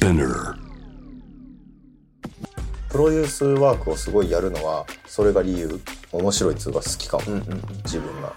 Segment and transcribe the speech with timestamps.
[0.00, 0.54] Spinner.
[2.88, 5.78] プロデュースワークをすごいやるのはそれが理由
[6.10, 7.24] 面白いっつうか好きかも、
[7.84, 8.32] 自分が。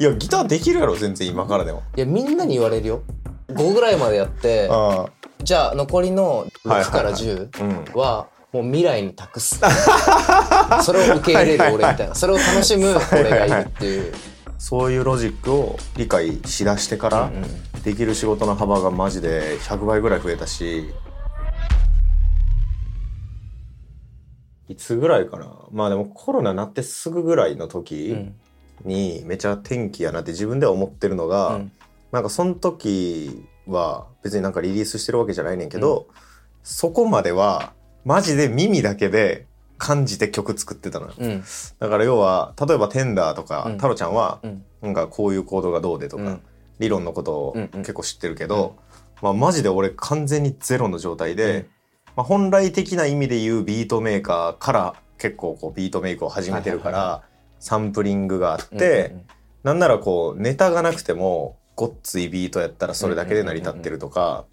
[0.00, 1.82] いやギターできるやろ全然今からでも。
[1.96, 3.02] いやみんなに言われるよ。
[3.48, 5.06] 5ぐらいまでやってあ
[5.44, 7.22] じゃあ残りの6からはいはい。
[7.22, 9.60] 10はもう未来に託す。
[10.82, 12.14] それを受け入れる俺みたいな。
[12.14, 14.14] それを楽しむ俺がいるっていう。
[14.56, 17.32] そういうロジックを理解しだしてから、
[17.82, 20.88] できる仕事の幅がマジで100倍ぐらい増えたし
[24.68, 28.32] いつぐらいかなまあでもコロナなってすぐぐらいの時
[28.84, 31.72] にめちゃ天気やなって自分では思ってるのが、うん。
[32.10, 36.06] なんかその時は別になんかリリースしてるわけじゃないねんけど、
[36.62, 37.72] そこまでは
[38.04, 39.46] マジで耳だけで
[39.78, 41.14] 感じて曲作ってたのよ。
[41.18, 41.44] うん。
[41.78, 43.72] だから要は例えばテンダーとか、うん。
[43.76, 44.64] 太郎ちゃんは、うん。
[44.80, 46.42] なんかこういうコードがどうでとか、うん。
[46.78, 47.70] 理論のことをうん。
[47.72, 47.80] うん。
[47.80, 48.76] 結構知ってるけど、
[49.20, 51.66] まあマジで俺完全にゼロの状態で、
[52.16, 57.22] まあ、本来的な意味で言うビートメーカーから結構こうビートメイクを始めてるから、
[57.58, 59.14] サンプリングがあって、
[59.62, 64.44] なんならこうネタがなくてもごっついビートやったらそれだけで成り立ってるとか、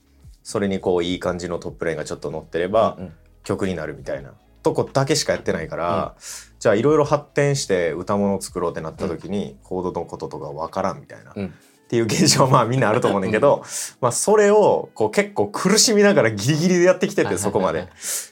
[0.43, 3.13] それにこういい感じのトップラインがちょっと乗ってれば、うんうん。
[3.43, 6.15] 曲になるみたいなとこだけしかやってないから、
[6.59, 11.53] じゃあいろいろ発展して歌物を作ろうってなった時に、コードのこととかわからんみたいな、うん
[11.89, 13.63] っていう現象はまあみんなあると思うねんだけど、
[13.99, 17.87] まあそれをこう結構苦しみながらギリギリでやってきててそこまで。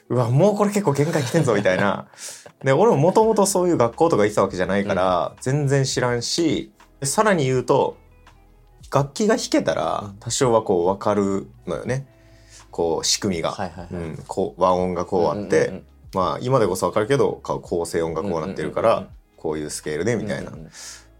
[0.08, 2.06] うわ、もうこれ結構限界来てんぞみたいな。
[2.62, 6.70] で、俺ももともとそういう学校とか行ってたわけじゃないから、全然知らんし、
[7.00, 7.96] でさらに言うと、
[8.94, 12.06] 楽器が弾けたら多少はこう分かるのよね。
[12.70, 13.56] こう仕組みが。
[14.56, 15.82] 和音がこうあって、
[16.14, 20.52] まあ今でこそ分かるけどか構成音がこうなってるから、こういうスケールでみたいな。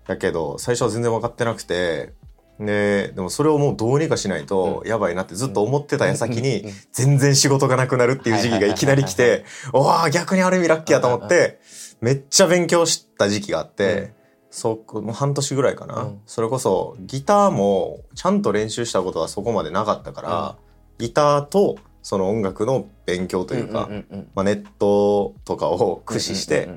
[0.08, 2.14] だけど最初は全然分かってなくて
[2.60, 11.60] ででもそれをもうどうにかしないとやばいなってずっと思ってた矢先に全然仕事がなくなるっていう時期がいきなり来ておわ逆にある意味ラッキーやと思って
[12.00, 14.12] めっちゃ勉強した時期があって、うん。
[14.50, 16.20] そうもう半年ぐらいかな、うん。
[16.26, 20.56] それこそギターもちゃんと練習したことはそこまでなかったから、
[20.98, 23.90] ギターとその音楽の勉強というか、
[24.34, 26.68] まあ、ネットとかを駆使して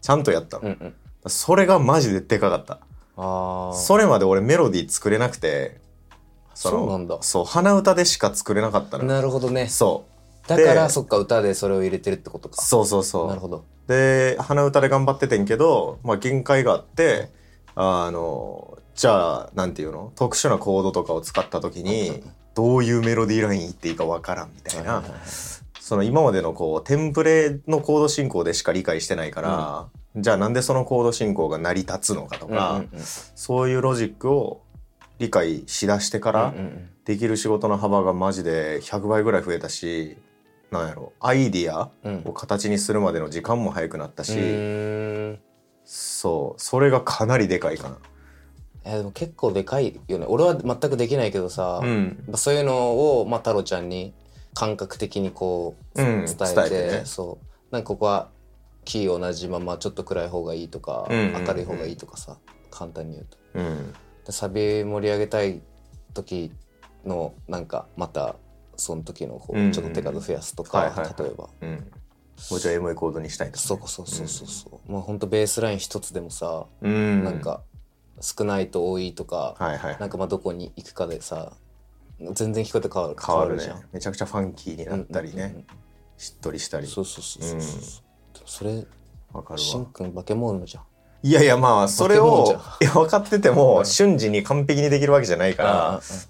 [0.00, 0.76] ちゃんとやったの、
[1.26, 2.80] それがマジででかかった。
[3.16, 5.80] ああそれまで俺メロディー作れなくて。
[6.50, 7.18] のそうなんだ。
[7.20, 9.66] そう鼻歌でしか作れなかったのなるほどね。
[9.68, 10.06] そ
[10.44, 10.48] う。
[10.48, 12.62] だからでそっか歌でそれを入れてるってことか。
[12.62, 13.28] そうそうそう。
[13.28, 13.64] なるほど。
[13.88, 17.28] で鼻歌で頑張っててんけど、まあ、限界があって
[17.74, 20.12] あのじゃあなんていうの？
[20.16, 22.22] 特殊なコードとかを使った時に
[22.54, 25.04] どういうメロディーライン言っていいかわからんみたいな、
[25.78, 33.04] その今までのこうテンプレのコード進行でしか理解してないから、じゃあなんでそのコード進行が成り立つのかとか、うんうんうん。
[33.04, 34.62] そういうロジックを
[35.18, 40.16] 理解しだしてから、うんうんできる仕事の幅がマジで100倍ぐらい増えたし
[40.72, 42.22] なんやろアイディアうん。
[42.24, 45.32] を形にするまでの時間も早くなったし、うー。
[45.34, 45.38] ん
[45.84, 47.98] そうそれがかなりでかいかな。
[48.84, 50.26] えーでも結構でかいよね。
[50.28, 52.24] 俺は全くできないけどさ、うん。
[52.26, 54.12] まあそういうのを、まあ、太郎ちゃんに
[54.54, 57.02] 感覚的にこう、うん伝えて伝えてね。
[57.04, 57.46] そう。
[57.70, 58.30] なんかここは
[58.86, 61.44] キー同じままちょっと暗い方がいいとか、うんうんうん。
[61.44, 62.38] 明るい方がいいとかさ
[62.70, 63.36] 簡単に言うと。
[63.54, 63.92] うん。
[64.24, 65.60] でサビ盛り上げたい
[66.14, 66.50] 時
[67.04, 68.36] のなんかまた
[68.76, 69.68] その時のこうんうん。
[69.68, 71.14] うちょっと手数増やすとか、はいはいはい。
[71.18, 71.48] 例えば。
[71.60, 77.62] うん、もうちょいエモいコードにしたいとかね、そうそうそうそうそう、もうほんとベースライン一つでもさ、うん、なんか
[78.20, 79.96] 少ないと多いとか、はいはい。
[79.98, 81.52] なんかまあどこに行くかでさ
[82.32, 83.62] 全然聞こえて変わる変わるね。
[83.64, 83.82] じゃん。
[83.92, 85.66] めちゃくちゃファンキーになったりね、うんうんうん
[86.18, 86.86] しっとりしたり。
[86.86, 88.04] そうそうそうそうそう、
[88.46, 88.86] それ
[89.32, 90.84] わかるしんわくん化け物じゃん。
[91.22, 92.60] いやいやまあそれを
[92.94, 95.70] 分かってても瞬時に完璧にできるわけじゃないから、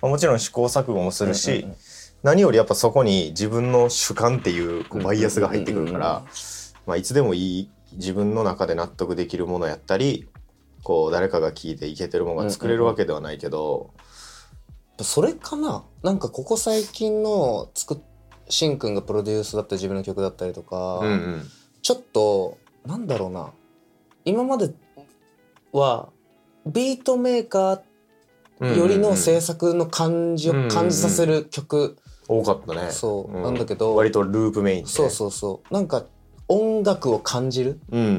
[0.00, 1.76] まあもちろん試行錯誤もするし、うんうんうん。
[2.22, 6.22] 何よりやっぱそこに自分の主観っていうこうバイアスが入ってくるから、
[6.86, 10.28] まあ、いつでもいい自分の中で納得できるものやったり
[10.82, 13.90] こう誰かが聞いていけてるものが作れるわけではないけど、
[15.00, 15.84] それかな？
[16.02, 17.98] なんかここ最近の作っ
[18.48, 21.50] しんくんがプロデュースだった自分の曲だったりとか、うんうん
[21.86, 23.52] ちょっとなんだろうな。
[24.24, 24.74] 今まで
[25.70, 26.08] は
[26.66, 31.96] ビートメーカーよりの制作の感じを感じさせる曲、
[32.26, 32.90] 多かったね。
[32.90, 33.40] そう、ん。
[33.40, 34.88] なんだけど割とループメインで。
[34.88, 35.72] そうそうそう。
[35.72, 36.02] なんか
[36.48, 37.78] 音楽を感じる。
[37.92, 38.12] うんうんう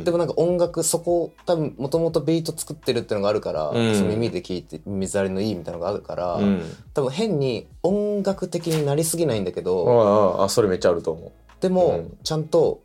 [0.00, 0.04] ん。
[0.04, 3.94] でもなんか音楽そこ多分もともとビート作ってるっていうのがあるから、うん。
[3.94, 6.62] その耳で聞いて耳障りのいいみたいなのがあるから、うん。
[6.92, 11.32] 多分変に音楽的になりすぎないんだけど、あああそれめっちゃあると思
[11.62, 12.18] でも、うん。
[12.22, 12.83] ちゃんと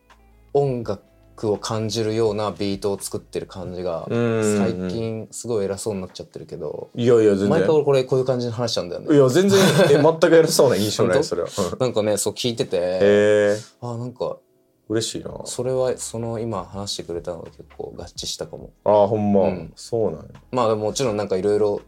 [0.53, 1.03] 音楽
[1.39, 4.57] クを感じるようなビートを作ってる感じがうん。
[4.57, 7.49] 最近すごい偉そうになっちゃってるけどいやいや全然。
[7.49, 9.15] 毎回俺これこういう感じで話しちゃうんだよね。
[9.15, 9.59] いや全然
[9.89, 11.79] え 全く偉そうな印象ないそれは、うん。
[11.79, 14.37] なんかねそう聞いててあなんか
[14.89, 15.31] 嬉しいな。
[15.45, 18.71] それはその今話してくれたのが結構合致したかも。
[18.83, 19.71] ああほんま、うん。
[19.75, 20.25] そうなんや。
[20.51, 21.79] まあでももちろんなんかいろいろ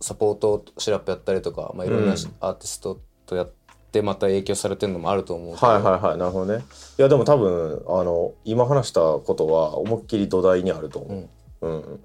[0.00, 2.18] サポートシラップやったりとか、まあ、いろんなうん。
[2.40, 3.65] アーティストとやって
[4.02, 6.64] また影響されてるのもあると思うはいはいはいなるほどね。
[6.98, 11.28] いやでも多分あの今話したことは思いっきり土台にあると思
[11.60, 12.00] う、うん。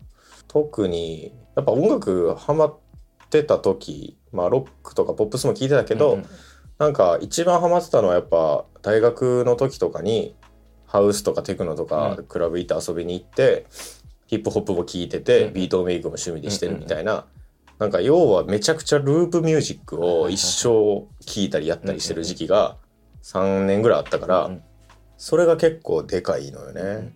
[0.48, 2.78] 特にやっぱ音楽ハマっ
[3.30, 6.26] てた時まあロックとかポップスも聞いてたけど、うんうん。
[6.78, 10.36] なんか一番ハマってたのはやっぱ大学の時とかに
[10.86, 12.26] ハウスとかテクノとかうん。
[12.26, 13.66] クラブ行って遊びに行って、
[14.28, 15.54] ヒップホップも聴いてて、うん。
[15.54, 17.26] ビートメイクも趣味でしてるみたいな、
[17.82, 21.08] なんか要はめちゃくちゃループミュージックを一生聴
[21.38, 22.78] いたりやったりしてる時期が
[23.24, 24.64] 3年ぐらいあったから、うん。
[25.18, 27.12] それが結構でかいのよね。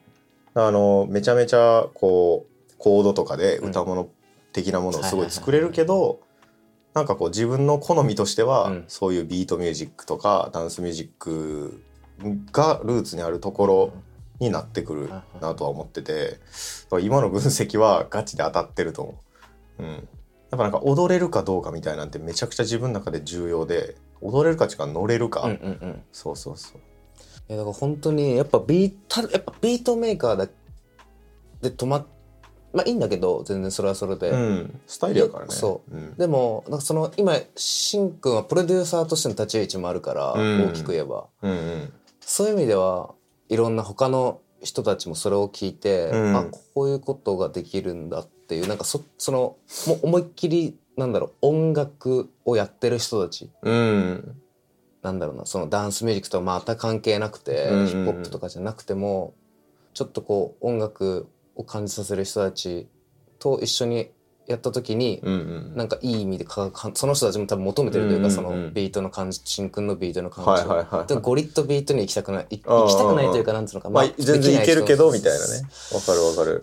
[0.56, 4.09] あのめちゃめちゃこうコードとかで歌物
[4.53, 6.21] 的なものをすごい作れるけど
[6.95, 8.85] なんかこう自分の好みとしては、うん。
[8.88, 11.83] そういうビートミュージックとかダンスミュージック
[12.51, 13.94] がルーツにあるところ
[14.39, 16.39] になってくるなとは思ってて
[17.03, 19.83] 今の分析はガチで当たってると思う。
[19.83, 20.07] うん、
[20.55, 26.01] やっぱなんか踊れるかどうかみたいなんてめちゃくちゃ自分の中で重要で踊れるかっていうか乗れるか、うんうんうん。
[26.11, 26.77] そうそうそう。
[27.49, 30.47] いやだから本当にやっぱビートやっぱビートメーカーだ
[31.61, 32.05] で止まっ
[32.73, 35.51] まあいいんだけど全然それはそれで、うん、スタイルやからね。
[35.53, 35.95] そう。
[35.95, 40.67] うん、でもなんかその今しんくんはプロデューサーとしての立ち位置もあるから、うん。
[40.69, 41.27] 大きく言えば。
[41.41, 41.93] うんうん。
[42.19, 43.13] そういう意味では
[43.49, 46.35] いろんな他の人たちもそれを聞いて、うん。
[46.35, 49.57] あこういうことができるんだっていうなんかそその
[49.88, 53.50] もう思いっきりなんだろう音楽をやってる人たち。
[53.62, 54.42] うん。
[55.01, 57.88] なんだろうなそのダンスミュージックとはまた関係なくて、うんうんうん。
[57.88, 59.33] ヒップホップとかじゃなくても
[59.94, 62.88] ちょっとこう音楽を感じさせる人たち
[63.39, 64.09] と一緒に
[64.48, 65.38] やった時に、うんう
[65.74, 65.74] ん。
[65.75, 68.31] なんかいい意味でかかその人たちも多分求めてるというか、うんうんうん。
[68.31, 75.62] そのビートの感じしんくんのビートの感じを、はいはいはいでもゴリッとビートに行きたくない行きたくないというかなんつうのかまあ全然いけるけどみたいなね。
[75.62, 76.62] ねわかるわかる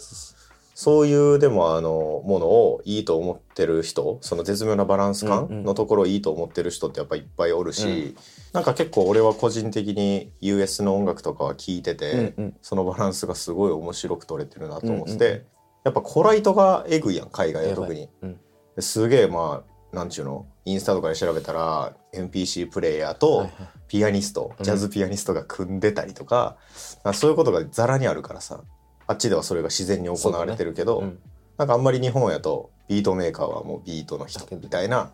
[0.83, 5.47] そういうでもあのものをいいと思ってる人その絶妙なバランスうんうん。
[5.47, 8.17] 感のところをいいと思ってる人ってやっぱいっぱいおるし、うん。
[8.53, 12.57] なんか結構俺は個人的に US の音楽とかは聴いてて、うんうん。
[12.63, 15.45] そのバランスがすごい面白く取れてるなと思ってて、うんうんうん。
[15.85, 18.09] やっぱコライトがエグいやん海外は特に。
[18.21, 18.41] うん。
[18.75, 19.63] ですげえま
[19.93, 23.53] あなんちゅうのインスタとかで調べたら NPC プレイヤーとはいはい。
[23.87, 26.57] ピアニスト、ジャズピアニストが組んでたりとか、
[27.05, 28.63] あそういうことがザラにあるからさ
[29.07, 31.19] あっちではそれが自然に行われてるけど、うん
[31.59, 35.13] なんかあんまり日本やとビートメーカーはもうビートの人みたいな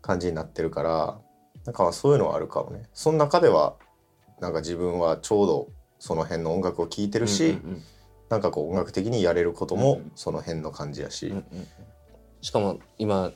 [0.00, 1.18] 感じになってるから
[1.66, 2.84] なんかまあそういうのはあるかもね。
[2.94, 3.74] その中では
[4.40, 5.68] なんか自分はちょうど
[5.98, 7.82] その辺の音楽を聴いてるし、うんうん
[8.28, 11.44] なんかこう音楽的にやれることもその辺の感じやし、うんうん。
[11.58, 11.66] うん
[12.40, 13.32] しかも今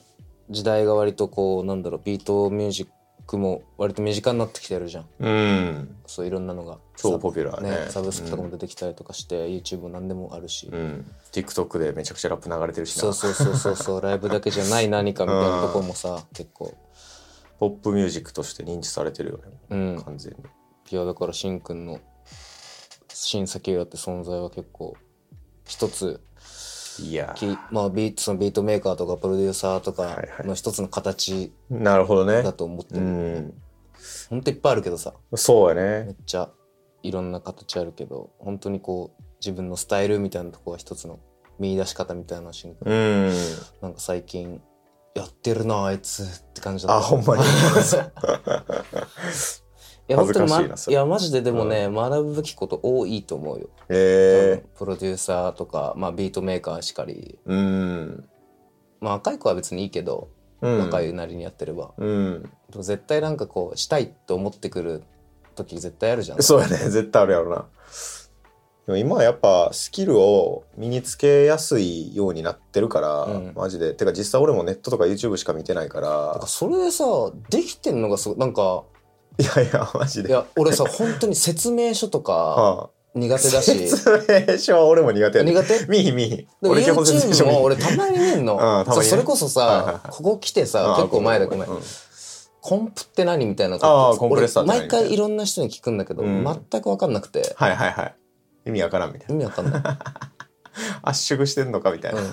[0.51, 2.89] 時代が割とこうなんだろうビートミュージッ
[3.27, 5.07] クも割と身近になってきてるじゃん。
[5.19, 5.97] うん。
[6.07, 6.79] そういろんなのが。
[6.97, 7.91] 超ポピュラーね。
[7.91, 13.03] サブスクとかも出てきたりとかして、YouTube も何でもあるし、うん、TikTok でめちゃくちゃラップ流れてるしな。
[13.03, 14.01] そうそうそうそうそう。
[14.01, 16.75] ライブだけじゃない何かみたいなところもさ 結構。
[17.59, 20.03] ポップミュージックとして認知されてるよねうん。
[20.03, 20.39] 完全に。
[20.91, 22.01] いやだからしんくんの
[23.09, 24.95] 新崎浦って存在は結構
[25.67, 26.21] 一つ
[27.01, 32.43] いやきまあビートそのビートメーカーとかプロデューサーとかの一つの形なるほどね。
[32.43, 33.55] だと思ってうる、ん。
[34.31, 35.15] ほんといっぱいあるけどさ。
[35.35, 36.51] そうやめねっちゃ
[37.03, 41.19] いろんな形あるけど本当にこう自分のスタイルみたいなとこが一つの
[41.59, 43.33] 見出し方みたいな瞬間うん。
[43.83, 44.61] なんか最近
[45.15, 47.07] やってるなあいつって感じだった。
[47.07, 47.43] あほんまに。
[47.43, 47.47] い
[50.09, 57.39] や本当に、ま、いやマジででもね、学ぶべきこと多いと思うよ、えプロデューサーとか、まあ、ビートメーカーしかり。
[57.47, 58.29] えうん。
[59.01, 60.29] まあ若い子は別にいいけど、
[60.61, 60.79] うん。
[60.81, 61.93] 若いなりにやってれば。
[61.97, 62.43] うん。
[62.71, 65.03] でも絶対なんかこうしたいと思ってくる
[65.55, 66.43] 時絶対あるじゃん。
[66.43, 66.77] そうやね。
[66.91, 67.67] 絶対あるやろな。
[68.87, 73.53] でも今はやっぱスキルを身につけやすいようになってるから、うん。
[73.55, 73.95] マジで。
[73.95, 77.05] てか実際俺もネットとか YouTube しか見てないかだらからそれでさ
[77.51, 78.85] できてんのがすごいなんか
[79.39, 80.29] いやいやマジで。
[80.29, 82.91] いや俺さ本当に説明書とか はあ。
[83.15, 83.89] 苦手だし。
[83.89, 85.87] 説明書は俺も苦手やね苦手？
[85.87, 88.55] 見ひ見ひでも YouTube も俺たまに見んの。
[88.57, 89.07] うんたまにね。
[89.07, 90.11] それこそさ、はいはいはい。
[90.11, 91.81] ここ来てあさあ結構前だごめんうん。
[92.61, 96.45] コンプって何みたいなああコンプレッ毎回いろんな人に聞くんだけど、うん。
[96.45, 97.55] 全く分かんなくて。
[97.57, 98.15] はいはいはい。
[98.67, 99.35] 意味わからんみたいな。
[99.35, 99.83] 意味わかんない、
[101.03, 102.31] 圧縮してんのかみたいな、うん。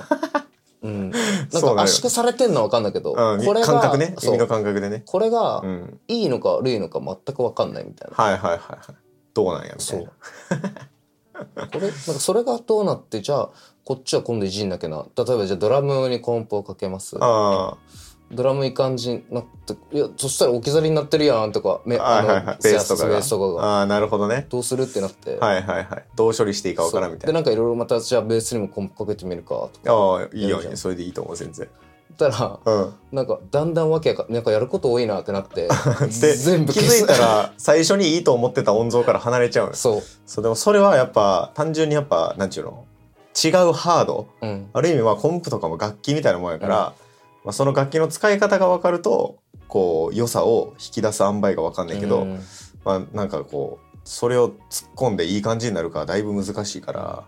[0.81, 1.13] うん、
[1.53, 4.15] なんか圧縮されてんのは分かんないけど、うん、これが感覚ね。
[4.23, 5.03] 耳の感覚でね。
[5.05, 5.99] これがうん。
[6.07, 8.79] いいのか悪いのか全く分かんないみたいな、はいはいはいはい。
[9.33, 11.67] どうなんやみたいな。
[11.67, 13.49] これなんかそれがどうなってじゃあ
[13.85, 15.05] こっちは今度いじんなきゃな。
[15.15, 17.17] 例えばじゃあドラムにコンポをかけます。
[17.19, 17.77] あ
[18.31, 22.57] ドラムいい感じになっていやそしたら置き去りになってるやんとかめあはいはいはい。
[22.63, 23.63] ベースとかが。
[23.63, 24.47] ああなるほどね。
[24.49, 26.05] どうするってなって、はいはいはい。
[26.15, 27.27] どう処理していいかわからんみたいな。
[27.27, 30.77] でなんかいろいろまたじゃあベースにもコンポかけてみるかとかああいいよやるじゃん。
[30.77, 31.67] それでいいと思う全然。
[32.17, 32.93] たらうん。
[33.11, 35.67] なんかだんだんわけなんかやること多いなってなって
[36.21, 40.43] で全部気づいたら最初にいいと思ってた音像から離れちゃうそうそう。
[40.43, 42.85] でもそれはやっぱ単純にやっぱなんちゅうの
[43.35, 46.93] 違うハードうんある意味まあコンプとかも楽器みたいなもんやから、
[47.43, 52.39] まあ、その楽器の使い方が分かるとこう良さを引き出す塩梅が分かんないけど、うん。
[52.85, 57.23] まあなんかこうそれを突っ込んでいい感じになるかはだいぶ難しいから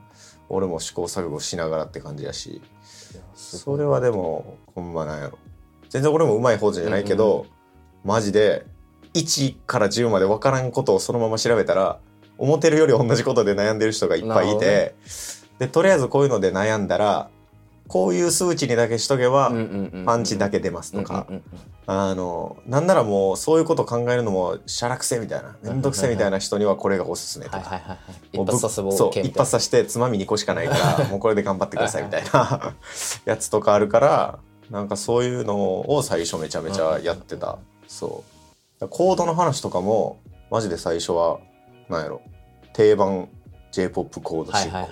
[0.50, 2.62] 俺も試行錯誤しながらって感じやし
[3.34, 5.40] それはでもほんまなんやろ。
[5.90, 7.56] 全然俺もうまい方じゃないけど、うん
[8.06, 8.68] マジで
[9.16, 12.00] 1から10まで分からんことをそのまま調べたら
[12.38, 14.94] 思ってるより同じことで悩んでる人がいっぱいいて、
[15.58, 17.32] でとりあえずこういうので悩んだら
[17.88, 19.52] こういう数値にだけしとけば
[20.06, 21.28] パンチだけ出ますとか、
[21.88, 27.98] あのなんならもうそういうこと考えるのもしゃらくせみたいなめんどくせみたいな人にはこれがおすすめとか。
[29.24, 32.74] 一発さしてつまみ2個しかないから もうこれで頑張ってくださいみたいな
[33.26, 34.40] やつとかあるから
[34.72, 35.56] なんかそういうの
[35.90, 37.60] を最初めちゃめちゃやってた。
[37.88, 38.24] そ
[38.82, 38.88] う。
[38.90, 41.40] コードの話とかもマジで最初は
[41.88, 42.22] なんやろ
[42.74, 43.30] 定番
[43.72, 44.88] j p o p コードはい進行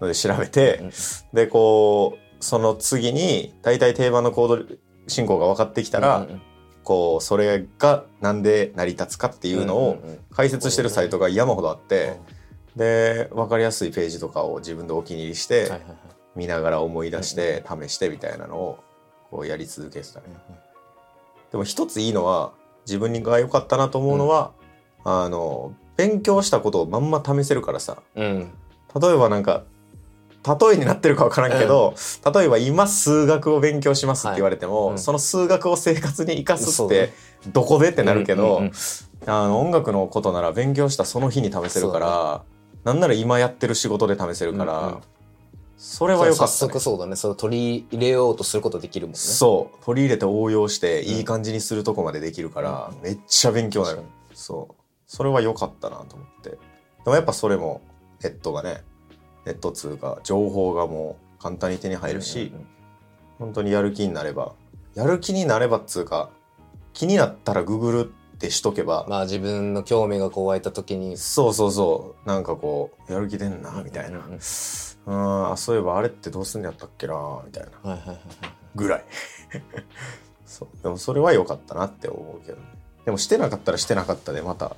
[0.00, 0.90] ので調べて、うん。
[1.34, 4.76] でこうその次に大体定番のコード
[5.06, 6.26] 進行が分かってきたら、
[6.84, 10.02] こうそれがなんで成り立つかっていうのを
[10.32, 12.16] 解説してるサイトが山ほどあって、
[12.76, 15.70] で分かりやすいページとかを自分でお気に入りして、
[16.34, 18.78] 見ながら思い出して試してみたいなのを
[19.30, 20.26] こうやり続けてたね。
[21.50, 22.52] でも一ついいのは
[22.86, 24.52] 自分が良かったなと思うのは、
[25.04, 28.02] あの勉強したことをまんま試せるからさ。
[28.14, 28.52] うん。
[29.00, 29.64] 例えばなんか
[30.46, 31.94] 例えになってるか分からんけど、
[32.34, 34.98] 例えば今数学を勉強しますって言われても、はいうん。
[34.98, 37.12] その数学を生活に生かすって
[37.48, 38.72] どこでってなるけど、うんうんうん
[39.26, 42.42] あの音楽のことなら勉強したその日に試せるから、
[42.84, 45.00] なんなら今やってる仕事で試せるから、うんうん。
[45.76, 46.80] それは良か早った、ね速。
[46.80, 47.16] そうだね。
[47.16, 49.18] それを取り入れようとすることできるもんね。
[49.18, 49.84] そう。
[49.84, 51.08] 取り入れて応用してうん。
[51.16, 54.02] いい感じにするとこまでできるから、うんめっちゃ勉強になる。
[54.32, 54.74] そう。
[55.06, 56.50] それは良かったなと思って。
[56.50, 56.56] で
[57.04, 57.82] もやっぱそれも
[58.22, 58.84] ネットがね
[59.44, 62.66] ネット通が情報がもう簡単に手に入るし、うんうんうん。
[63.38, 64.54] 本当にやる気になれば
[64.94, 66.30] やる気になればっつうか
[66.92, 71.16] 気になったらググるってしとけば、まあ自分の興味がこう湧いた時に。
[71.16, 72.28] そうそうそう。
[72.28, 74.38] なんかこうやる気出んなみたいな、うん
[75.06, 77.90] うんあそういえばあれってどうすんのやったっけなみたいな。
[77.90, 78.24] はいはいはいはい。
[78.74, 79.04] ぐらい。
[80.46, 80.82] そう。
[80.82, 82.64] でもそれは良かったなって思うけどね。
[83.04, 84.76] でもしてなかったらしてなかったでまた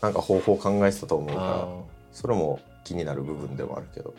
[0.00, 1.68] なんか方法考えてたと思うからあ
[2.12, 4.14] それも気になる部分でもあるけど。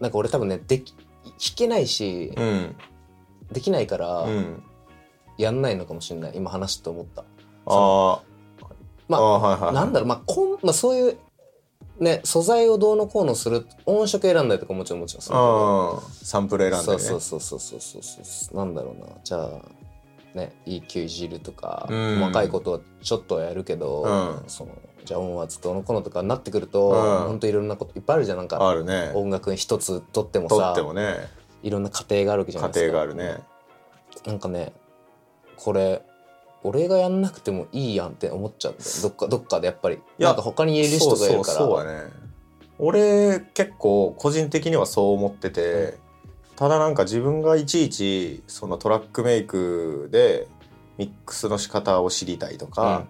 [0.00, 2.76] ーなんか俺多分ねでき弾けないしうん。
[3.52, 4.62] できないからうん。
[5.36, 6.32] やんないのかもしれない。
[6.34, 7.22] 今話して思った。
[7.66, 8.20] あー。
[9.08, 10.08] まああーはいはいなんだろう。
[10.08, 11.18] まあこん、まあ、そういう
[12.00, 15.34] ね素材をどうのこうのする音色選んだりとかもちろんもちろんする。
[15.34, 16.98] けどうんサンプル選んでね。
[16.98, 19.08] そうそうそうそうそうそうそうなんだろうな。
[19.22, 19.48] じゃあ
[20.34, 22.18] ね EQ いじるとか、うん。
[22.20, 24.48] 細かいことはちょっとはやるけど、うん。
[24.48, 24.72] その
[25.08, 27.28] じゃあ音圧どうのこうのとかになってくると、うん。
[27.28, 28.36] ほんといろんなこといっぱいあるじゃん。
[28.36, 29.10] なんかあるね。
[29.14, 31.14] 音楽一つとってもとさってもね。
[31.62, 32.92] いろんな過程があるわけじゃな家いですか。
[32.92, 33.42] 庭があるね。
[34.26, 34.74] なんかね
[35.56, 36.02] これ
[36.62, 38.90] 俺がやんなくてもいいやんって思っちゃうんだよ。
[39.02, 39.98] どっかどっかでやっぱり。
[40.18, 41.56] やなんか他に言える人がいるから。
[41.58, 42.10] そうそうそうやね。
[42.78, 45.96] 俺結構個人的にはそう思ってて、
[46.54, 50.48] ただなんか自分がいちいちそのトラックメイクで
[50.98, 53.06] ミックスの仕方を知りたいとか、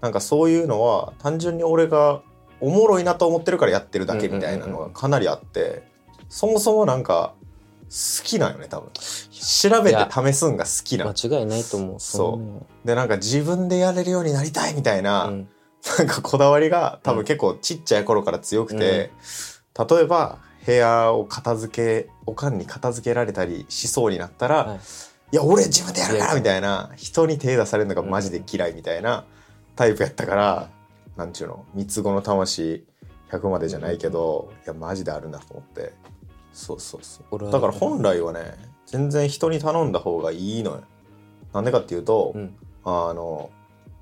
[0.00, 2.22] なんかそういうのは単純に俺が
[2.60, 5.82] おもろいなと思ってるからやってるだけみたいなのがかなりあって
[6.30, 7.34] そもそもなんか
[7.84, 8.90] 好きなんよね多分。
[9.30, 12.00] 調べて試すんが好きなの間違いないと思う。
[12.00, 12.38] そう。
[12.38, 15.48] ねでなんか自分でやれるようになりたいみたいな、うん。
[15.98, 19.12] なんかこだわりが多分結構ちっちゃい頃から強くて、
[19.78, 24.80] 例えば部屋を片付けおかんに片付けられたりしそうになったら、はい
[25.32, 26.90] い、や俺自分でやるからみたいな。
[26.96, 29.24] 人に手出されるのがマジで嫌いみたいな
[29.74, 30.70] タイプやったから、
[31.16, 31.64] なんちゅうの？
[31.74, 32.84] 三つ子の魂
[33.30, 35.94] 100までじゃないけど、いやマジであるなと思って。
[36.52, 37.50] そうそうそう。
[37.50, 38.54] だから本来はね
[38.86, 40.82] 全然人に頼んだ方がいいのよ。
[41.52, 42.54] なんでかっていうと、うん。
[42.84, 43.50] あの、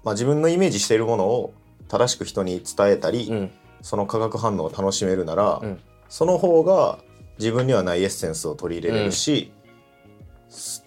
[0.02, 1.54] まあ、自分のイメージしているものを
[1.88, 3.50] 正しく人に伝えたり、うん。
[3.80, 5.80] その化学反応を楽しめるなら、うん。
[6.08, 6.98] その方が
[7.38, 9.52] 自分にはないエッセンスを取り入れれるし、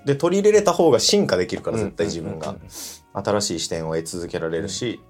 [0.06, 2.56] で取り入れれた方が進化できるから絶対自分が、
[3.14, 5.02] 新しい視点を得続けられるし、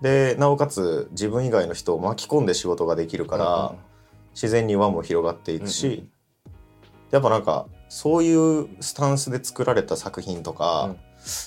[0.00, 3.74] でなおかつ自分以外の人を巻き込んで仕事ができるから、
[4.34, 6.08] 自然に輪も広がっていくし、
[7.10, 10.96] やっぱなんかそういうスタンスで作られた作品とか、うん。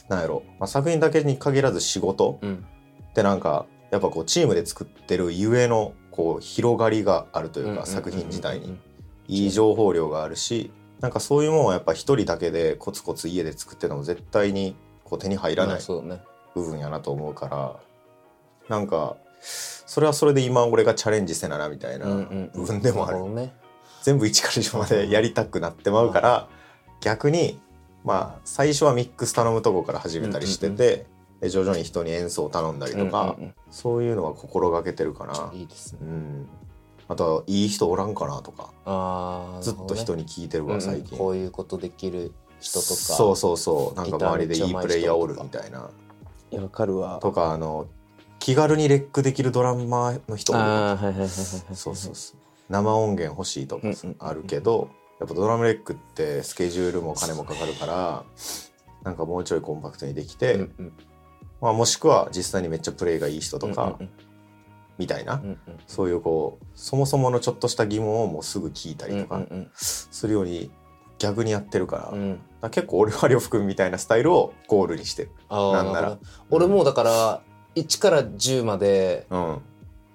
[0.07, 8.77] なんやろ、まあ、作品だけに限らず仕事ってなんかやっぱこうチームで作ってるゆえのこう広がりがあるというか、作品自体に。
[9.27, 10.71] いい情報量があるし
[11.03, 17.75] なんかそういうものはやっぱ一人だけでコツコツ家で作ってても絶対にこう手に入らない部分やなと思うから
[18.69, 22.05] なんかそれはそれで今俺がチャレンジせななみたいな
[22.53, 23.19] 部分でもある、
[24.01, 26.47] 全部一から順までやりたくなってまうから
[27.01, 27.59] 逆に
[28.05, 31.05] まあ最初はミックス頼むとこから始めたりしてて、
[31.41, 33.35] で徐々に人に演奏を頼んだりとか、
[33.71, 35.51] そういうのは心がけてるかな。
[35.51, 35.99] うんいいですね。
[36.01, 36.47] うん
[37.07, 38.71] あとはいい人おらんかなとか。
[38.85, 41.17] ああずっと人に聞いてるわ、最近。
[41.17, 42.93] こういうことできる人とか。
[42.93, 43.97] そうそうそう。
[43.97, 45.89] なんか周りでいいプレイヤーおるみたいな。
[46.51, 47.19] わかるわ。
[47.21, 47.87] とかあの
[48.39, 52.37] 気軽にレックできるドラマーの人あーはいはいはいはいはいそうそうそう。
[52.69, 58.23] 生音源欲しいとかうんうんうんあるけどやっぱドラムレックってスケジュールも金もかかるから
[59.03, 60.93] なんかもうちょいコンパクトにできて、うんうん。
[61.61, 64.09] まあ、もしくは実際にめっちゃプレイがいい人とかうん
[64.97, 65.59] みたいな、うんうん。
[65.87, 69.41] そういうこうそもそものちょっとした疑問をもうすぐ聞いたりとか
[69.75, 70.71] するように
[71.19, 72.39] 逆にやってるから,、うん。
[72.61, 75.31] ら結構俺は呂布君みたいなスタイルをゴールにしてる。
[75.49, 76.17] なんなら。
[76.49, 77.41] 俺もうだから
[77.75, 79.27] 1から10まで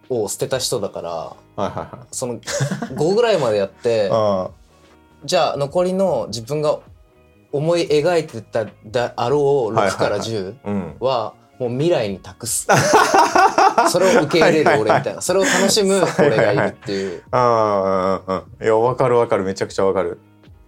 [0.08, 2.06] を捨てた人だからはいはい。
[2.12, 4.50] その5ぐらいまでやってあ
[5.25, 6.78] じゃあ残りの自分が
[7.50, 10.94] 思い描いてただあろう6から10あうん。
[11.65, 12.67] はもう未来に託す。
[13.91, 15.21] それを受け入れる俺みたいな。
[15.23, 17.23] それを楽しむ俺がいるっていう。
[17.31, 18.65] ああ、うんうん。
[18.65, 19.45] いや、わかるわかる。
[19.45, 20.21] めちゃくちゃわかる。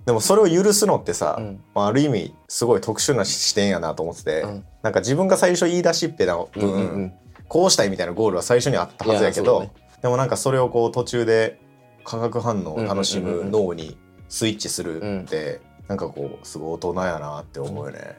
[0.07, 1.61] でもそれを許すのってさ、うん。
[1.75, 4.65] まあ、ある意味すごい特殊な視点やなと思ってて、うん。
[4.83, 7.13] なんか自分が最初言い出しっぺな分、うんうんうん。
[7.49, 9.73] こうしたいみたいなゴールは最初にあったはずやけどね。
[10.03, 11.61] でもなんかそれをこう途中で
[12.05, 13.53] 化学反応を楽しむうんうんうんうん。
[13.53, 18.17] 脳にスイッチするって、なんかこうすごい大人やなって思うよね。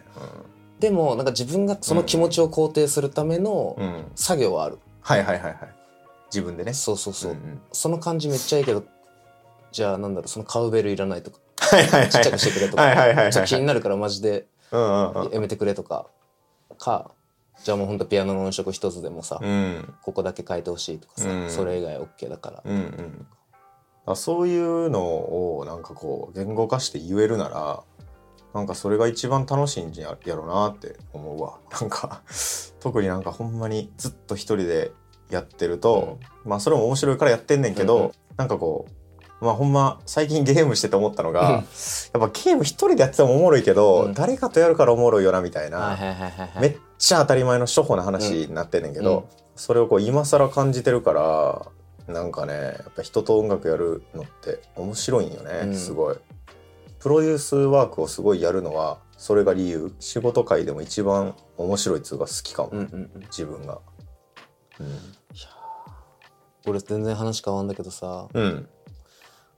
[0.82, 3.78] でもなんか自分がその気持ちを肯定するための
[4.16, 5.56] 作業はある、はいはいはいはい。
[6.34, 6.74] 自分でね。
[6.74, 7.62] そうそうそう、んん。
[7.72, 8.84] その感じめっちゃいいけど
[9.72, 11.38] じゃあなんだろうそのカウベルいらないとか。
[11.58, 12.10] はいはいはい。
[12.10, 15.32] ちっちゃくしてくれとか、はいはいはいはいちょっと気になるからマジでうんうんうん。
[15.34, 16.08] やめてくれとか。
[16.80, 17.12] か
[17.64, 19.94] じゃあもうほんとピアノの音色一つでもさ、うん。
[20.02, 21.50] ここだけ変えてほしいとかさ、うん。
[21.52, 23.28] それ以外 OK だから、うんうん。
[24.08, 25.04] あそういうの
[25.60, 27.84] をなんかこう言語化して言えるなら
[28.54, 31.60] なんかそれが一番楽しいんじゃやろなって思うわ。
[31.80, 32.22] なんか
[32.80, 34.92] 特になんかほんまにずっと一人で
[35.30, 41.36] やってると、まあそれも面白いからやってんねんけど、うんうんなんかこうまあほんま最近ゲームしてて思ったのうん。
[41.36, 44.14] が、やっぱゲーム一人でやっててもおもろいけど、うん。
[44.14, 45.98] 誰かとやるからおもろいよなみたいな、
[46.60, 49.24] めっちゃ当たり前の初歩な話になってんねんけど、うん。
[49.56, 51.66] それをこう今更感じてるから
[52.08, 55.76] なんかねやっぱ人と音楽やるのって面白いんよね、うん。
[55.76, 56.16] すごい。
[57.02, 59.94] プロデュースワークをすごいやるのはそれが理由。
[60.00, 63.22] 仕事界でも一番面白いっつうか好きかも、うんうんうん。
[63.24, 63.80] 自分が。
[66.68, 68.44] 俺全然話変わんだけどさうん。
[68.44, 68.70] うん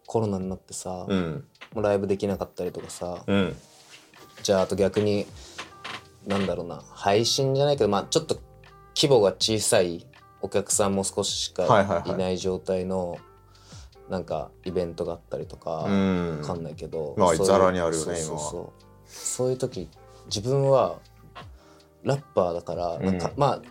[0.06, 1.46] コロナになってさ、うん。
[1.74, 3.56] もうライブできなかったりとかさ、うん。
[4.44, 5.26] じゃああと逆に
[6.28, 8.40] なんだろうな配信じゃないけどまあちょっと
[8.96, 10.06] 規模が小さい
[10.42, 12.10] お客さんも少ししはいかはいはい。
[12.12, 13.18] いない状態の
[14.10, 16.39] なんかイベントがあったりとか、うん。
[16.42, 18.84] わかんないけど、まあそういうザラにあるよねそうそう今はそう。
[19.06, 19.89] そういう時
[20.26, 21.00] 自分は
[22.04, 23.34] ラッパーだからなんか、うん。
[23.38, 23.62] まあ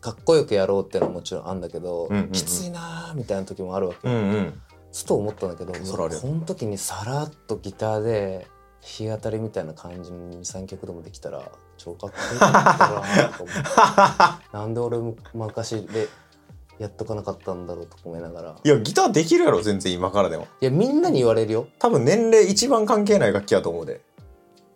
[0.00, 2.32] かっこよくやろうってのはもちろんあんだけど、うんうんうん。
[2.32, 4.60] きついなーみたいな時もあるわけ、うんうん。
[4.92, 8.46] ふと思ったんだけどその時にさらっとギターで
[8.82, 13.62] 弾き語りみたいな感じの23曲でもできたら超かっこよかったなと思って
[14.56, 16.08] なんで俺も昔で
[16.80, 18.56] やっとかなかったんだろうと思いながら。
[18.64, 20.48] いやギターできるやろ全然今からでも。
[20.62, 21.68] いやみんなに言われるよ。
[21.78, 24.00] 多分年齢一番関係ない楽器やと思うで。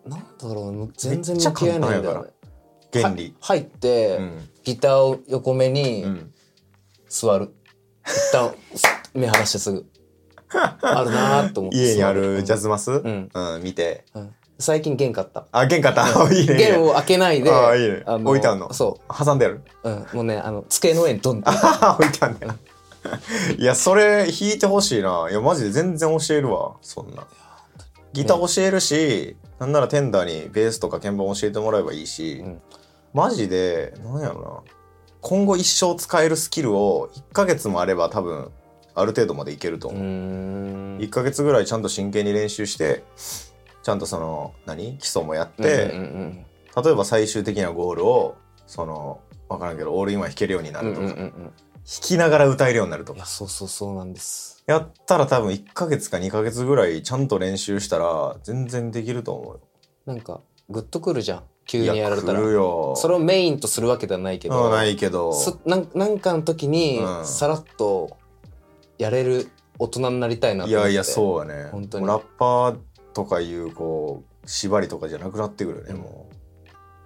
[0.05, 2.31] なんだろうむ全然向き合えないんだよ簡ね
[2.93, 3.35] 原理。
[3.39, 4.49] は入って、うん。
[4.63, 6.31] ギターを横目にうん。
[7.09, 7.49] 座る、
[8.05, 8.53] 一旦
[9.15, 9.85] 目離してすぐ。
[10.53, 13.29] あるなーと思って家にあ座るジャズマス、うん。
[13.33, 14.05] うん、見て。
[14.13, 15.45] うん最近弦買った。
[15.51, 16.07] あ弦買った。
[16.33, 18.03] いいね弦を開けないであーいいね。
[18.07, 18.71] の置いてあんの？
[18.73, 19.61] そ挟んである？
[19.83, 21.45] う、うん、もうねあの机の上にドンって。
[21.47, 22.59] あ 置いてあんねん
[23.61, 25.27] いやそれ弾いてほしいな。
[25.29, 27.27] いやマジで全然教えるわそんな。
[28.13, 32.61] ギター教えるし、なんならテンダーにベースとか鍵盤教えてもらえばいいし、うん。
[33.13, 34.49] マジでなんやろな。
[35.21, 38.51] 今後一生使えるスキルを1ヶ月もあれば多分
[38.93, 40.97] ある程度までいけると思う、ん。
[40.99, 43.03] 1ヶ月ぐらいちゃんと真剣に練習して
[43.85, 44.97] ちゃんとその何？
[44.97, 46.45] 基礎もやって、うんうん
[46.83, 48.35] 例えば最終的なゴールを
[48.67, 51.53] その分からんけどオールインワン弾けるようになうんるとか、弾うんうんうん。
[51.85, 53.25] きながら歌えるようになるとか。
[53.25, 54.61] そうそうそうなんです。
[54.65, 59.61] やったら多分1ヶ月か2ヶ月ぐらいちゃんと練習したら全然できると思うよ。
[60.05, 61.43] なんかグッとくるじゃん。
[61.65, 62.39] 急いにやられたら。
[62.39, 62.95] 来るよ。
[62.97, 64.65] それをメインとするわけではないけど。
[64.65, 65.31] うんないけど。
[65.31, 67.25] すなんなんかの時にうん。
[67.25, 68.17] さらっと
[68.97, 70.91] やれる大人になりたいなと思って。
[70.91, 71.69] いやいやそうやね。
[71.71, 72.07] 本当に。
[72.07, 72.77] ラッパー
[73.15, 75.97] とかいうこう縛りとかじゃなくなってくるよね、うん。
[76.01, 76.35] もう。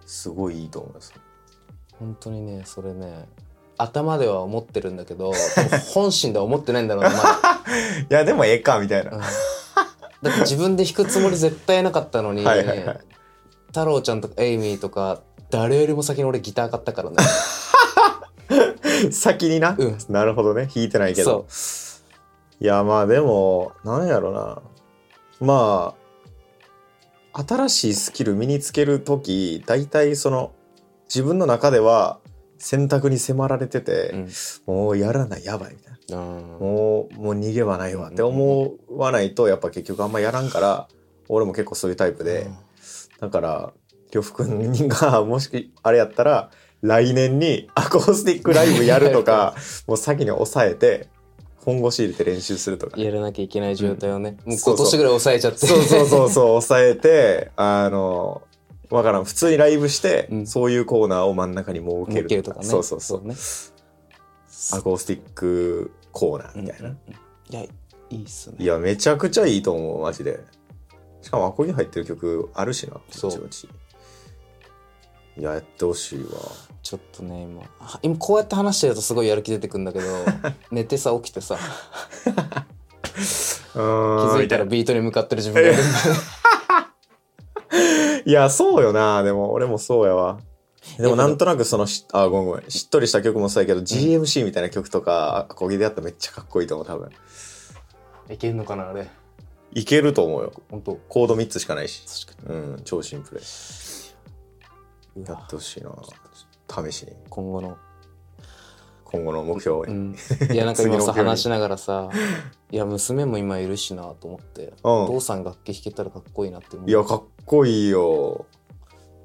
[0.06, 1.14] すごいいいと思います。
[2.00, 3.28] 本当にねそれね
[3.78, 5.32] 頭では思ってるんだけど
[5.94, 7.30] 本心では思ってないんだろうなまだ、
[8.10, 9.20] いやでもええかみたいな、うん。
[9.20, 13.00] だって自分で弾くつもり絶対なかったのにはいはいはい。
[13.68, 17.18] 太郎ちゃんとかエイミーとか誰よりも先に俺ギター買ったからね。
[19.12, 19.98] 先にな、うん。
[20.10, 20.68] なるほどね。
[20.74, 21.46] 弾いてないけど。
[22.60, 24.62] いやまあでもなんやろな。
[25.40, 25.99] まあ
[27.48, 30.52] 新しいスキル身につける時大体その
[31.06, 32.20] 自分の中では
[32.60, 34.30] 選択に迫られてて、うん。
[34.68, 36.18] もうやらないやばいみたいな。
[36.18, 40.88] うんもうもう逃げ場ないわって思わないとやっぱ結局あんまやらんから
[41.28, 42.50] 俺も結構そういうタイプで、
[43.20, 43.74] だから
[44.12, 46.50] 呂布君がもしあれやったら
[46.82, 49.56] 来年にアコースティックライブやるとか
[49.88, 51.10] もう先に抑えて
[51.70, 55.58] 本腰入れて練習するとかね、やらなきゃいけない状態をね、もうそうそう今年ぐらい抑えちゃって。
[55.68, 56.06] そうそう。
[56.06, 58.42] そうそう抑えてあの
[58.90, 59.26] わからん。
[59.26, 60.48] 普通にライブして、うん。
[60.48, 62.66] そういうコーナーを真ん中に設ける設けるとかね。
[62.66, 63.28] そうそうそう。
[63.28, 63.36] ね。
[64.74, 67.14] アコースティックコーナーみたいな、うんうんうん。
[67.14, 67.70] いやい
[68.22, 68.56] いっすね。
[68.60, 70.40] いやめちゃくちゃいいと思うマジで。
[71.22, 73.42] しかもアコギ入ってる曲あるしなそうぼち。
[73.42, 73.68] ぼち
[75.40, 76.30] いややってほしいわ。
[76.84, 80.06] ちょっとね今あ今こうやって話してるとすごいやる気出てくんだけど
[80.72, 81.58] 寝てさ起きてさ
[83.16, 85.80] 気気づいたらビートに向かってる自分がいる。
[88.26, 89.24] いやそうよな。
[89.24, 90.40] でも俺もそうやわ。
[90.98, 92.70] でもなんとなくそのしあごめんごめん。
[92.70, 97.10] しっとりした曲もそうやけど、GMC みたいな曲とかアコギでやったらめっちゃかっこいいと思う多分。
[98.30, 99.08] いけんのかなあれ。
[99.74, 100.54] いけると思うよ。
[100.70, 102.04] 本当コード3つしかないし。
[102.48, 103.42] うん超シンプル。
[103.42, 103.46] に
[105.26, 105.92] やってほしいな。
[106.92, 107.14] 試しに。
[107.30, 107.78] 今後の。
[109.04, 110.16] 今後の目標に、うん。
[110.52, 112.10] いやなんか 今さ話しながらさ
[112.70, 115.04] いや娘も今いるしなと思って、うん。
[115.06, 116.90] お父さん楽器弾けたらかっこいいなって思う。
[116.90, 118.46] いやかっこいいよ。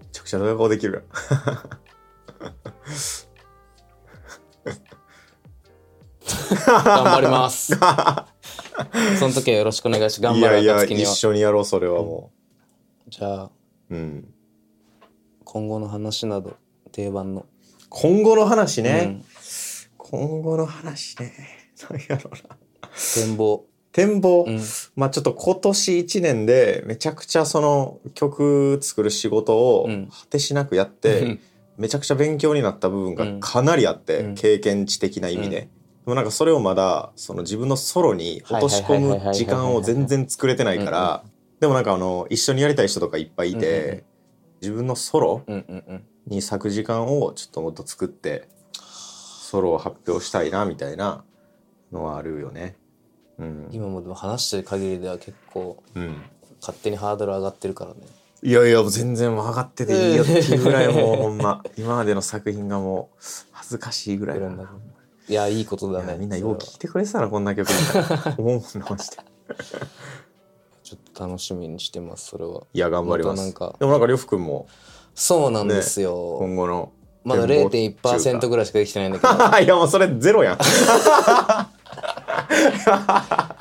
[0.01, 1.05] めちゃくちゃ長顔できる
[6.67, 7.77] 頑張ります。
[9.19, 12.33] その時はよろしくお願いし頑張るいやいや一緒にやろうそれはも
[13.09, 13.45] じゃあ。
[13.45, 13.51] う、
[13.91, 14.34] うん、
[15.55, 16.57] 今後の話など
[16.91, 17.47] 定番の。
[17.89, 19.25] 今後の話ね、うん。
[19.97, 21.33] 今後の話ね。
[21.89, 22.57] 何やろうな。
[23.15, 23.65] 展望。
[23.93, 24.61] 展望、うん。
[24.97, 30.09] まあちょっと今年1年でめちゃくちゃその曲作る仕事をうん。
[30.09, 31.41] 果てしなくやって、うん。
[31.79, 34.35] めちゃくちゃ勉強になった部分がかなりあって、うん。
[34.35, 35.63] 経験値的な意味で、うん。
[35.63, 35.71] で
[36.07, 41.25] もなんかそれをまだその自分のソロに落とし込む時間を全然作れてないから
[41.61, 44.03] でもなんかあの一緒にやりたい人とかいっぱいいて、
[44.61, 45.43] 自分のソロ
[46.27, 51.25] に咲く時間をちょっともっと作ってソロを発表したいなみたいな
[51.93, 52.77] のはあるよね。
[53.39, 56.23] うん、今もでも話してる限りでは結構うん。
[56.65, 58.01] 勝手にハードル上がってるからね。
[58.43, 63.17] いやいや、全然上がってていいよっていう ぐらいもうほんま、今までの作品がもう
[63.53, 64.39] 恥ずかしいぐらい。
[65.29, 66.17] いやいいことだね。
[66.19, 67.69] みんなよう聞いてくれてたらこんな曲。
[67.69, 69.17] みたいな思うもんなマジで。
[70.97, 73.37] ちょっと楽しみにしてますそれはいや、頑張ります。
[73.37, 74.67] またなんかでもなんか、りょうふくんも
[75.15, 76.93] そうなんですよ、今後の。
[77.25, 79.65] まだ0.1%ぐらいしかできてないんだけどらい。
[79.65, 80.59] いや、もうそれゼロやん。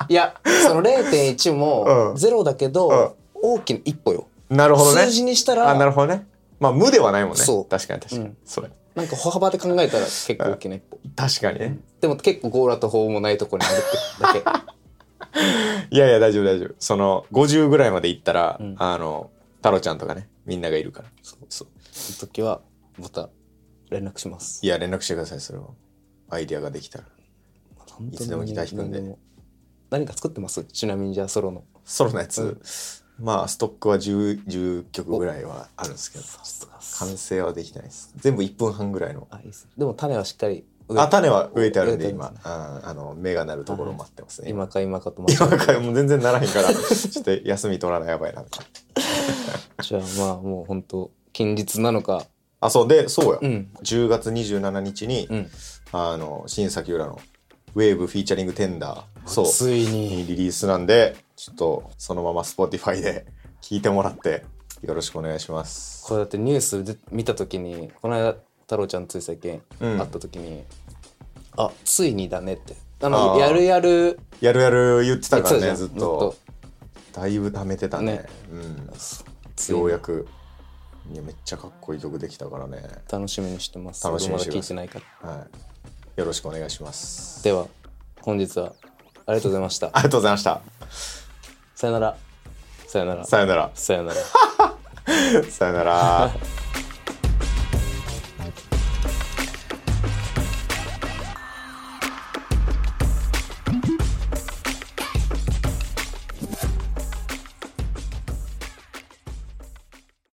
[0.08, 0.34] いや
[0.66, 5.10] その0.1 うんもゼロだけど、大きな一歩よなるほどね数。
[5.10, 6.26] 字にしたらあ、なるほどね。
[6.60, 7.42] まあ、無ではないもんね。
[7.42, 8.26] そう確かに確かに。
[8.26, 8.70] うんそれ。
[8.94, 11.78] なんか歩幅で考えたら結構大きな一歩確かにね。
[12.00, 13.82] でも結構ゴーラと法もないところにある
[14.32, 14.74] ってだけ
[15.94, 16.74] いやいや、大丈夫大丈夫。
[16.80, 21.08] その、50ぐらいまで行ったら、うんあの、太郎ちゃんとかね、みんながいるから。
[21.22, 21.46] そう。
[21.48, 21.68] そう。
[21.92, 22.60] その時は
[22.98, 23.30] また
[23.90, 25.68] 連絡しますいや、連絡してください、それは。
[26.30, 27.04] アイディアができたら。
[27.76, 29.18] 本当にいつでも北引くんで何も
[29.90, 30.64] 何か作ってます？
[30.64, 32.60] ちなみにじゃあソロのソロのやつ、うん
[33.24, 36.24] まあストックは 10, 10曲ぐらいはあるんですけど
[36.98, 42.32] 完成はできないです全部1分半ぐらいのあいいですでも種はしっかりあ種は植えてあるんで今。
[42.42, 44.50] あああの芽がなるところを待ってますね。
[44.50, 48.44] 今か今かと待今からもう全然ならへんからちょっと休み取らなやばいな
[49.82, 52.26] じゃあまあもう本当近日なのか。
[52.60, 53.70] あそうでそうや、うん。
[53.82, 55.50] 10月27日に、うん。
[55.92, 57.20] あの新崎浦の
[57.74, 59.46] ウェーブフィーチャリングテンダーそう。
[59.46, 63.26] ついににリリースなんでちょっとそのまま Spotify で
[63.60, 64.44] 聴いてもらって
[64.82, 66.04] よろしくお願いします。
[66.06, 69.98] これだってニュースで見た時にこの間太郎ちゃんつい最近うん。
[69.98, 70.64] 会った時に
[71.56, 72.74] 「あついにだね」って。
[73.02, 73.38] ああのー。
[73.38, 74.18] やるやる。
[74.40, 76.36] やるやる言ってたからねずっと。
[77.12, 78.12] だいぶ貯めてたね。
[78.14, 78.26] ね。
[78.52, 78.90] うん。
[79.56, 79.78] ついに。
[79.78, 80.26] ようやく。
[81.12, 82.82] いやめっちゃかっこいい曲できたからね。
[83.10, 84.06] 楽しみにしてます。
[84.06, 84.58] 楽しみにしてます。
[84.58, 85.30] 聞いてないから。
[85.30, 85.46] は
[86.16, 86.20] い。
[86.20, 87.42] よろしくお願いします。
[87.44, 87.66] では
[88.22, 88.72] 本日は
[89.26, 89.88] ありがとうございました。
[89.92, 90.60] ありがとうございました。
[91.74, 92.16] さよなら。
[92.86, 93.24] さよなら。
[93.24, 93.70] さよなら。
[93.74, 94.20] さよなら。
[95.50, 96.63] さよなら